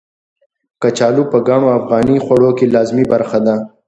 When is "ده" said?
3.45-3.55